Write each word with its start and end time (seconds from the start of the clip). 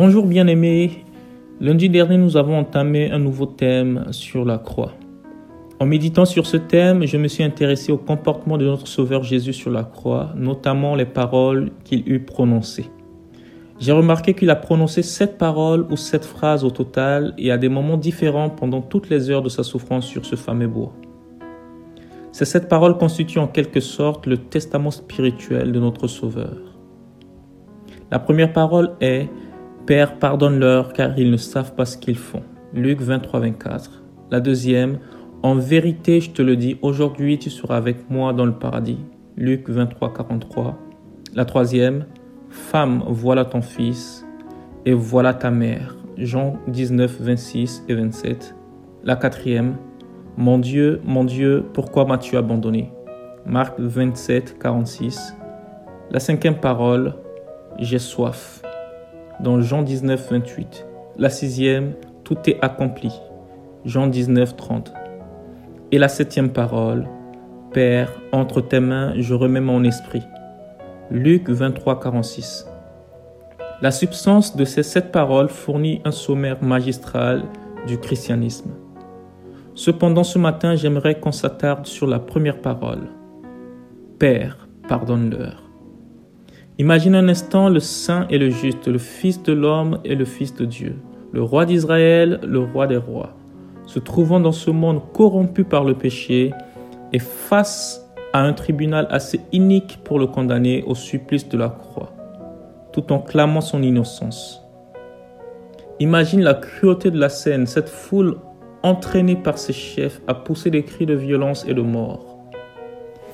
Bonjour 0.00 0.26
bien-aimés. 0.26 1.04
Lundi 1.60 1.88
dernier, 1.88 2.18
nous 2.18 2.36
avons 2.36 2.56
entamé 2.56 3.10
un 3.10 3.18
nouveau 3.18 3.46
thème 3.46 4.04
sur 4.12 4.44
la 4.44 4.56
croix. 4.56 4.92
En 5.80 5.86
méditant 5.86 6.24
sur 6.24 6.46
ce 6.46 6.56
thème, 6.56 7.04
je 7.04 7.16
me 7.16 7.26
suis 7.26 7.42
intéressé 7.42 7.90
au 7.90 7.98
comportement 7.98 8.58
de 8.58 8.64
notre 8.64 8.86
Sauveur 8.86 9.24
Jésus 9.24 9.52
sur 9.52 9.72
la 9.72 9.82
croix, 9.82 10.32
notamment 10.36 10.94
les 10.94 11.04
paroles 11.04 11.72
qu'il 11.82 12.08
eut 12.08 12.20
prononcées. 12.20 12.88
J'ai 13.80 13.90
remarqué 13.90 14.34
qu'il 14.34 14.50
a 14.50 14.54
prononcé 14.54 15.02
sept 15.02 15.36
paroles 15.36 15.84
ou 15.90 15.96
sept 15.96 16.24
phrases 16.24 16.62
au 16.62 16.70
total 16.70 17.34
et 17.36 17.50
à 17.50 17.58
des 17.58 17.68
moments 17.68 17.96
différents 17.96 18.50
pendant 18.50 18.82
toutes 18.82 19.10
les 19.10 19.30
heures 19.30 19.42
de 19.42 19.48
sa 19.48 19.64
souffrance 19.64 20.06
sur 20.06 20.24
ce 20.24 20.36
fameux 20.36 20.68
bois. 20.68 20.92
Ces 22.30 22.44
sept 22.44 22.68
paroles 22.68 22.98
constituent 22.98 23.40
en 23.40 23.48
quelque 23.48 23.80
sorte 23.80 24.26
le 24.26 24.36
testament 24.36 24.92
spirituel 24.92 25.72
de 25.72 25.80
notre 25.80 26.06
Sauveur. 26.06 26.56
La 28.12 28.20
première 28.20 28.52
parole 28.52 28.92
est 29.00 29.28
Père, 29.88 30.18
pardonne-leur 30.18 30.92
car 30.92 31.18
ils 31.18 31.30
ne 31.30 31.38
savent 31.38 31.74
pas 31.74 31.86
ce 31.86 31.96
qu'ils 31.96 32.18
font. 32.18 32.42
Luc 32.74 33.00
23, 33.00 33.40
24. 33.40 34.02
La 34.30 34.38
deuxième, 34.38 34.98
En 35.42 35.54
vérité, 35.54 36.20
je 36.20 36.30
te 36.30 36.42
le 36.42 36.56
dis, 36.56 36.76
aujourd'hui 36.82 37.38
tu 37.38 37.48
seras 37.48 37.78
avec 37.78 38.10
moi 38.10 38.34
dans 38.34 38.44
le 38.44 38.52
paradis. 38.52 38.98
Luc 39.38 39.70
23, 39.70 40.12
43. 40.12 40.76
La 41.34 41.46
troisième, 41.46 42.04
Femme, 42.50 43.02
voilà 43.06 43.46
ton 43.46 43.62
fils 43.62 44.26
et 44.84 44.92
voilà 44.92 45.32
ta 45.32 45.50
mère. 45.50 45.96
Jean 46.18 46.58
19, 46.66 47.22
26 47.22 47.84
et 47.88 47.94
27. 47.94 48.54
La 49.04 49.16
quatrième, 49.16 49.76
Mon 50.36 50.58
Dieu, 50.58 51.00
mon 51.02 51.24
Dieu, 51.24 51.64
pourquoi 51.72 52.04
m'as-tu 52.04 52.36
abandonné? 52.36 52.92
Marc 53.46 53.80
27, 53.80 54.58
46. 54.58 55.34
La 56.10 56.20
cinquième 56.20 56.56
parole, 56.56 57.14
J'ai 57.78 57.98
soif 57.98 58.60
dans 59.40 59.60
Jean 59.60 59.82
19, 59.82 60.30
28. 60.30 60.86
La 61.16 61.30
sixième, 61.30 61.92
tout 62.24 62.38
est 62.46 62.58
accompli. 62.60 63.12
Jean 63.84 64.06
19, 64.06 64.56
30. 64.56 64.92
Et 65.92 65.98
la 65.98 66.08
septième 66.08 66.50
parole, 66.50 67.08
Père, 67.72 68.12
entre 68.32 68.60
tes 68.60 68.80
mains, 68.80 69.12
je 69.16 69.34
remets 69.34 69.60
mon 69.60 69.84
esprit. 69.84 70.22
Luc 71.10 71.48
23, 71.48 72.00
46. 72.00 72.66
La 73.80 73.90
substance 73.90 74.56
de 74.56 74.64
ces 74.64 74.82
sept 74.82 75.12
paroles 75.12 75.48
fournit 75.48 76.00
un 76.04 76.10
sommaire 76.10 76.62
magistral 76.62 77.44
du 77.86 77.98
christianisme. 77.98 78.70
Cependant, 79.74 80.24
ce 80.24 80.38
matin, 80.38 80.74
j'aimerais 80.74 81.20
qu'on 81.20 81.30
s'attarde 81.30 81.86
sur 81.86 82.06
la 82.06 82.18
première 82.18 82.60
parole. 82.60 83.06
Père, 84.18 84.66
pardonne-leur. 84.88 85.67
Imagine 86.80 87.16
un 87.16 87.28
instant 87.28 87.68
le 87.68 87.80
saint 87.80 88.28
et 88.30 88.38
le 88.38 88.50
juste, 88.50 88.86
le 88.86 88.98
Fils 88.98 89.42
de 89.42 89.52
l'homme 89.52 89.98
et 90.04 90.14
le 90.14 90.24
Fils 90.24 90.54
de 90.54 90.64
Dieu, 90.64 90.94
le 91.32 91.42
roi 91.42 91.66
d'Israël, 91.66 92.38
le 92.46 92.60
roi 92.60 92.86
des 92.86 92.96
rois, 92.96 93.34
se 93.86 93.98
trouvant 93.98 94.38
dans 94.38 94.52
ce 94.52 94.70
monde 94.70 95.00
corrompu 95.12 95.64
par 95.64 95.82
le 95.82 95.94
péché 95.94 96.52
et 97.12 97.18
face 97.18 98.08
à 98.32 98.42
un 98.42 98.52
tribunal 98.52 99.08
assez 99.10 99.40
inique 99.50 99.98
pour 100.04 100.20
le 100.20 100.28
condamner 100.28 100.84
au 100.86 100.94
supplice 100.94 101.48
de 101.48 101.58
la 101.58 101.68
croix, 101.68 102.12
tout 102.92 103.12
en 103.12 103.18
clamant 103.18 103.60
son 103.60 103.82
innocence. 103.82 104.62
Imagine 105.98 106.42
la 106.42 106.54
cruauté 106.54 107.10
de 107.10 107.18
la 107.18 107.28
scène, 107.28 107.66
cette 107.66 107.88
foule 107.88 108.36
entraînée 108.84 109.34
par 109.34 109.58
ses 109.58 109.72
chefs 109.72 110.20
à 110.28 110.34
pousser 110.34 110.70
des 110.70 110.84
cris 110.84 111.06
de 111.06 111.14
violence 111.14 111.64
et 111.66 111.74
de 111.74 111.82
mort. 111.82 112.38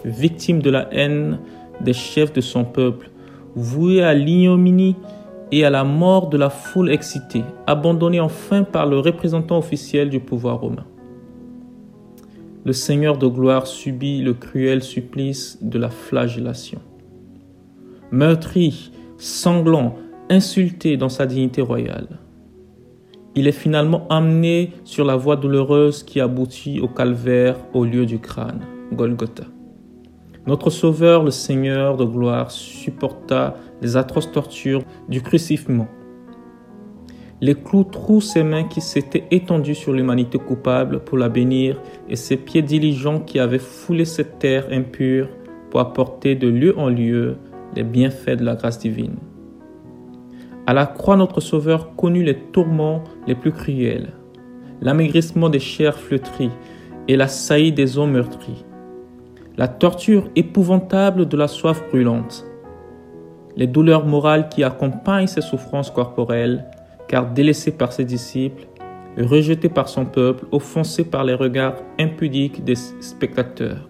Victime 0.06 0.62
de 0.62 0.70
la 0.70 0.88
haine 0.94 1.40
des 1.82 1.92
chefs 1.92 2.32
de 2.32 2.40
son 2.40 2.64
peuple, 2.64 3.10
voué 3.56 4.02
à 4.02 4.14
l'ignominie 4.14 4.96
et 5.52 5.64
à 5.64 5.70
la 5.70 5.84
mort 5.84 6.28
de 6.28 6.36
la 6.36 6.50
foule 6.50 6.90
excitée, 6.90 7.44
abandonné 7.66 8.20
enfin 8.20 8.64
par 8.64 8.86
le 8.86 8.98
représentant 8.98 9.58
officiel 9.58 10.10
du 10.10 10.20
pouvoir 10.20 10.60
romain. 10.60 10.84
Le 12.64 12.72
Seigneur 12.72 13.18
de 13.18 13.26
gloire 13.26 13.66
subit 13.66 14.22
le 14.22 14.34
cruel 14.34 14.82
supplice 14.82 15.58
de 15.60 15.78
la 15.78 15.90
flagellation. 15.90 16.80
Meurtri, 18.10 18.90
sanglant, 19.18 19.96
insulté 20.30 20.96
dans 20.96 21.08
sa 21.08 21.26
dignité 21.26 21.60
royale, 21.60 22.08
il 23.36 23.48
est 23.48 23.52
finalement 23.52 24.06
amené 24.08 24.72
sur 24.84 25.04
la 25.04 25.16
voie 25.16 25.36
douloureuse 25.36 26.04
qui 26.04 26.20
aboutit 26.20 26.80
au 26.80 26.88
calvaire 26.88 27.56
au 27.74 27.84
lieu 27.84 28.06
du 28.06 28.20
crâne, 28.20 28.60
Golgotha. 28.92 29.44
Notre 30.46 30.68
Sauveur, 30.68 31.24
le 31.24 31.30
Seigneur 31.30 31.96
de 31.96 32.04
gloire, 32.04 32.50
supporta 32.50 33.54
les 33.80 33.96
atroces 33.96 34.30
tortures 34.30 34.82
du 35.08 35.22
crucifixion. 35.22 35.88
Les 37.40 37.54
clous 37.54 37.84
trouent 37.84 38.20
ses 38.20 38.42
mains 38.42 38.64
qui 38.64 38.82
s'étaient 38.82 39.24
étendues 39.30 39.74
sur 39.74 39.94
l'humanité 39.94 40.38
coupable 40.38 41.00
pour 41.00 41.16
la 41.16 41.30
bénir 41.30 41.80
et 42.10 42.16
ses 42.16 42.36
pieds 42.36 42.60
diligents 42.60 43.20
qui 43.20 43.38
avaient 43.38 43.58
foulé 43.58 44.04
cette 44.04 44.38
terre 44.38 44.66
impure 44.70 45.28
pour 45.70 45.80
apporter 45.80 46.34
de 46.34 46.48
lieu 46.48 46.78
en 46.78 46.88
lieu 46.88 47.36
les 47.74 47.82
bienfaits 47.82 48.36
de 48.36 48.44
la 48.44 48.54
grâce 48.54 48.78
divine. 48.78 49.16
À 50.66 50.74
la 50.74 50.86
croix, 50.86 51.16
notre 51.16 51.40
Sauveur 51.40 51.96
connut 51.96 52.22
les 52.22 52.36
tourments 52.36 53.02
les 53.26 53.34
plus 53.34 53.52
cruels, 53.52 54.12
l'amaigrissement 54.82 55.48
des 55.48 55.58
chairs 55.58 55.98
flétries 55.98 56.52
et 57.08 57.16
la 57.16 57.28
saillie 57.28 57.72
des 57.72 57.98
os 57.98 58.08
meurtris 58.08 58.64
la 59.56 59.68
torture 59.68 60.28
épouvantable 60.34 61.26
de 61.26 61.36
la 61.36 61.46
soif 61.46 61.82
brûlante, 61.90 62.44
les 63.56 63.68
douleurs 63.68 64.04
morales 64.04 64.48
qui 64.48 64.64
accompagnent 64.64 65.28
ses 65.28 65.42
souffrances 65.42 65.90
corporelles, 65.90 66.64
car 67.06 67.30
délaissé 67.30 67.70
par 67.70 67.92
ses 67.92 68.04
disciples, 68.04 68.66
rejeté 69.16 69.68
par 69.68 69.88
son 69.88 70.06
peuple, 70.06 70.44
offensé 70.50 71.04
par 71.04 71.22
les 71.22 71.34
regards 71.34 71.76
impudiques 72.00 72.64
des 72.64 72.74
spectateurs. 72.74 73.88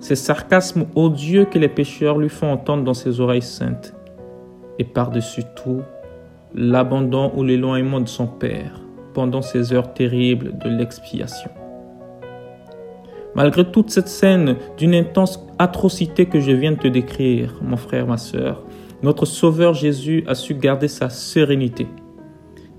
Ces 0.00 0.16
sarcasmes 0.16 0.86
odieux 0.94 1.46
que 1.46 1.58
les 1.58 1.68
pécheurs 1.68 2.18
lui 2.18 2.28
font 2.28 2.52
entendre 2.52 2.84
dans 2.84 2.94
ses 2.94 3.20
oreilles 3.20 3.40
saintes, 3.40 3.94
et 4.78 4.84
par-dessus 4.84 5.44
tout, 5.56 5.80
l'abandon 6.54 7.32
ou 7.36 7.42
l'éloignement 7.42 8.00
de 8.00 8.08
son 8.08 8.26
Père 8.26 8.80
pendant 9.14 9.42
ces 9.42 9.72
heures 9.72 9.94
terribles 9.94 10.58
de 10.58 10.68
l'expiation. 10.68 11.50
Malgré 13.34 13.64
toute 13.64 13.90
cette 13.90 14.08
scène 14.08 14.56
d'une 14.76 14.94
intense 14.94 15.46
atrocité 15.58 16.26
que 16.26 16.40
je 16.40 16.52
viens 16.52 16.72
de 16.72 16.78
te 16.78 16.88
décrire, 16.88 17.54
mon 17.62 17.76
frère, 17.76 18.06
ma 18.06 18.18
sœur, 18.18 18.62
notre 19.02 19.24
Sauveur 19.24 19.74
Jésus 19.74 20.22
a 20.26 20.34
su 20.34 20.54
garder 20.54 20.88
sa 20.88 21.08
sérénité. 21.08 21.86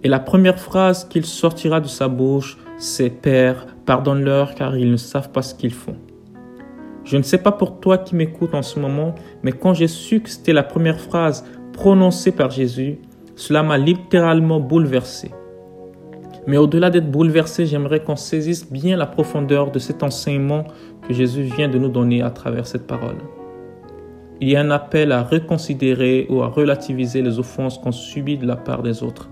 Et 0.04 0.10
la 0.10 0.20
première 0.20 0.60
phrase 0.60 1.06
qu'il 1.06 1.26
sortira 1.26 1.80
de 1.80 1.88
sa 1.88 2.08
bouche, 2.08 2.58
c'est 2.78 3.10
Père, 3.10 3.66
pardonne-leur 3.86 4.54
car 4.54 4.78
ils 4.78 4.92
ne 4.92 4.98
savent 4.98 5.32
pas 5.32 5.42
ce 5.42 5.56
qu'ils 5.56 5.74
font. 5.74 5.96
Je 7.04 7.18
ne 7.18 7.24
sais 7.24 7.38
pas 7.38 7.52
pour 7.52 7.80
toi 7.80 7.98
qui 7.98 8.16
m'écoutes 8.16 8.54
en 8.54 8.62
ce 8.62 8.80
moment, 8.80 9.16
mais 9.42 9.52
quand 9.52 9.74
j'ai 9.74 9.88
su 9.88 10.22
que 10.22 10.30
c'était 10.30 10.54
la 10.54 10.64
première 10.64 11.00
phrase 11.00 11.46
prononcée 11.74 12.32
par 12.32 12.52
Jésus, 12.52 13.00
cela 13.36 13.64
m'a 13.64 13.78
littéralement 13.78 14.60
bouleversé. 14.60 15.32
Mais 16.46 16.58
au-delà 16.58 16.90
d'être 16.90 17.10
bouleversé, 17.10 17.66
j'aimerais 17.66 18.04
qu'on 18.04 18.16
saisisse 18.16 18.72
bien 18.72 18.98
la 18.98 19.06
profondeur 19.06 19.72
de 19.72 19.80
cet 19.80 20.04
enseignement 20.04 20.66
que 21.08 21.14
Jésus 21.14 21.44
vient 21.44 21.70
de 21.70 21.78
nous 21.78 21.90
donner 21.90 22.22
à 22.22 22.32
travers 22.32 22.68
cette 22.68 22.86
parole. 22.86 23.18
Il 24.42 24.50
y 24.50 24.56
a 24.56 24.62
un 24.62 24.72
appel 24.72 25.12
à 25.12 25.24
reconsidérer 25.24 26.28
ou 26.30 26.42
à 26.42 26.48
relativiser 26.48 27.22
les 27.22 27.40
offenses 27.40 27.78
qu'on 27.78 27.94
subit 27.94 28.38
de 28.38 28.46
la 28.46 28.58
part 28.58 28.84
des 28.84 29.04
autres. 29.04 29.30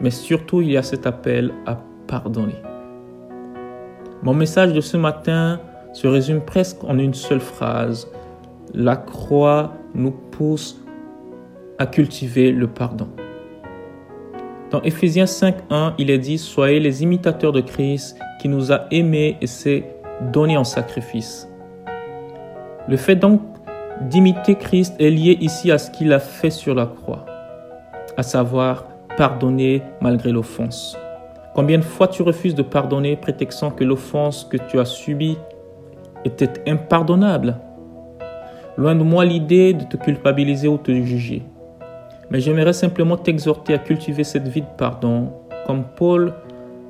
Mais 0.00 0.10
surtout, 0.10 0.60
il 0.60 0.70
y 0.70 0.76
a 0.76 0.82
cet 0.82 1.06
appel 1.06 1.52
à 1.66 1.80
pardonner. 2.06 2.60
Mon 4.22 4.34
message 4.34 4.72
de 4.72 4.80
ce 4.80 4.96
matin 4.96 5.60
se 5.92 6.06
résume 6.06 6.40
presque 6.40 6.84
en 6.84 6.98
une 6.98 7.14
seule 7.14 7.40
phrase. 7.40 8.08
La 8.72 8.96
croix 8.96 9.72
nous 9.94 10.12
pousse 10.12 10.80
à 11.78 11.86
cultiver 11.86 12.52
le 12.52 12.68
pardon. 12.68 13.08
Dans 14.72 14.80
Ephésiens 14.80 15.26
5.1, 15.26 15.92
il 15.98 16.10
est 16.10 16.18
dit, 16.18 16.38
Soyez 16.38 16.80
les 16.80 17.02
imitateurs 17.02 17.52
de 17.52 17.60
Christ 17.60 18.18
qui 18.40 18.48
nous 18.48 18.72
a 18.72 18.86
aimés 18.90 19.36
et 19.42 19.46
s'est 19.46 19.84
donné 20.32 20.56
en 20.56 20.64
sacrifice. 20.64 21.46
Le 22.88 22.96
fait 22.96 23.16
donc 23.16 23.42
d'imiter 24.00 24.54
Christ 24.54 24.94
est 24.98 25.10
lié 25.10 25.36
ici 25.42 25.70
à 25.70 25.76
ce 25.76 25.90
qu'il 25.90 26.10
a 26.14 26.18
fait 26.18 26.48
sur 26.48 26.74
la 26.74 26.86
croix, 26.86 27.26
à 28.16 28.22
savoir 28.22 28.86
pardonner 29.18 29.82
malgré 30.00 30.32
l'offense. 30.32 30.96
Combien 31.54 31.76
de 31.76 31.84
fois 31.84 32.08
tu 32.08 32.22
refuses 32.22 32.54
de 32.54 32.62
pardonner 32.62 33.16
prétextant 33.16 33.72
que 33.72 33.84
l'offense 33.84 34.46
que 34.50 34.56
tu 34.56 34.80
as 34.80 34.86
subie 34.86 35.36
était 36.24 36.50
impardonnable? 36.66 37.58
Loin 38.78 38.94
de 38.94 39.02
moi 39.02 39.26
l'idée 39.26 39.74
de 39.74 39.84
te 39.84 39.98
culpabiliser 39.98 40.66
ou 40.66 40.78
te 40.78 40.92
juger. 40.92 41.42
Mais 42.32 42.40
j'aimerais 42.40 42.72
simplement 42.72 43.18
t'exhorter 43.18 43.74
à 43.74 43.78
cultiver 43.78 44.24
cette 44.24 44.48
vie 44.48 44.62
de 44.62 44.66
pardon, 44.78 45.34
comme 45.66 45.84
Paul 45.84 46.32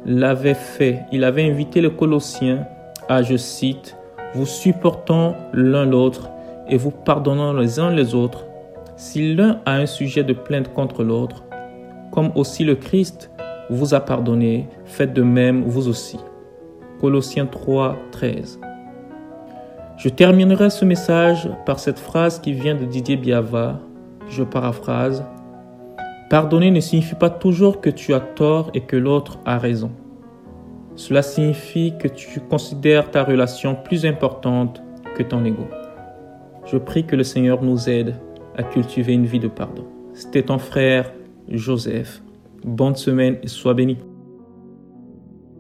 l'avait 0.06 0.54
fait. 0.54 1.00
Il 1.10 1.24
avait 1.24 1.50
invité 1.50 1.80
les 1.80 1.90
Colossiens 1.90 2.64
à, 3.08 3.24
je 3.24 3.36
cite, 3.36 3.96
vous 4.34 4.46
supportant 4.46 5.34
l'un 5.52 5.84
l'autre 5.84 6.30
et 6.68 6.76
vous 6.76 6.92
pardonnant 6.92 7.52
les 7.54 7.80
uns 7.80 7.90
les 7.90 8.14
autres. 8.14 8.44
Si 8.94 9.34
l'un 9.34 9.58
a 9.66 9.72
un 9.72 9.86
sujet 9.86 10.22
de 10.22 10.32
plainte 10.32 10.72
contre 10.72 11.02
l'autre, 11.02 11.42
comme 12.12 12.30
aussi 12.36 12.62
le 12.62 12.76
Christ 12.76 13.32
vous 13.68 13.94
a 13.94 14.00
pardonné, 14.00 14.68
faites 14.84 15.12
de 15.12 15.22
même 15.22 15.64
vous 15.64 15.88
aussi. 15.88 16.20
Colossiens 17.00 17.46
3, 17.46 17.96
13. 18.12 18.60
Je 19.96 20.08
terminerai 20.08 20.70
ce 20.70 20.84
message 20.84 21.50
par 21.66 21.80
cette 21.80 21.98
phrase 21.98 22.38
qui 22.38 22.52
vient 22.52 22.76
de 22.76 22.84
Didier 22.84 23.16
Biava. 23.16 23.80
Je 24.28 24.42
paraphrase. 24.42 25.24
Pardonner 26.30 26.70
ne 26.70 26.80
signifie 26.80 27.14
pas 27.14 27.30
toujours 27.30 27.80
que 27.80 27.90
tu 27.90 28.14
as 28.14 28.20
tort 28.20 28.70
et 28.74 28.80
que 28.80 28.96
l'autre 28.96 29.38
a 29.44 29.58
raison. 29.58 29.90
Cela 30.96 31.22
signifie 31.22 31.94
que 31.98 32.08
tu 32.08 32.40
considères 32.40 33.10
ta 33.10 33.24
relation 33.24 33.74
plus 33.74 34.06
importante 34.06 34.82
que 35.14 35.22
ton 35.22 35.44
ego. 35.44 35.66
Je 36.66 36.76
prie 36.78 37.04
que 37.04 37.16
le 37.16 37.24
Seigneur 37.24 37.62
nous 37.62 37.88
aide 37.88 38.14
à 38.56 38.62
cultiver 38.62 39.12
une 39.14 39.26
vie 39.26 39.40
de 39.40 39.48
pardon. 39.48 39.84
C'était 40.14 40.42
ton 40.42 40.58
frère 40.58 41.12
Joseph. 41.48 42.22
Bonne 42.64 42.96
semaine 42.96 43.38
et 43.42 43.48
sois 43.48 43.74
béni. 43.74 43.98